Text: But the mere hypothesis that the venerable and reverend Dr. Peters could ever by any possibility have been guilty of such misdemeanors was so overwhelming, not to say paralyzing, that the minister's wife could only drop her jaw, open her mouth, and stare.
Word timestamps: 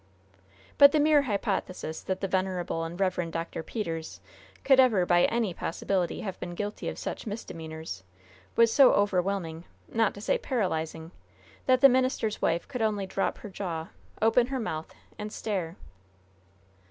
But 0.79 0.93
the 0.93 0.99
mere 0.99 1.21
hypothesis 1.21 2.01
that 2.01 2.21
the 2.21 2.27
venerable 2.27 2.83
and 2.83 2.99
reverend 2.99 3.33
Dr. 3.33 3.61
Peters 3.61 4.19
could 4.63 4.79
ever 4.79 5.05
by 5.05 5.25
any 5.25 5.53
possibility 5.53 6.21
have 6.21 6.39
been 6.39 6.55
guilty 6.55 6.89
of 6.89 6.97
such 6.97 7.27
misdemeanors 7.27 8.03
was 8.55 8.73
so 8.73 8.93
overwhelming, 8.93 9.63
not 9.87 10.15
to 10.15 10.21
say 10.21 10.39
paralyzing, 10.39 11.11
that 11.67 11.81
the 11.81 11.87
minister's 11.87 12.41
wife 12.41 12.67
could 12.67 12.81
only 12.81 13.05
drop 13.05 13.37
her 13.37 13.49
jaw, 13.51 13.89
open 14.23 14.47
her 14.47 14.59
mouth, 14.59 14.91
and 15.19 15.31
stare. 15.31 15.75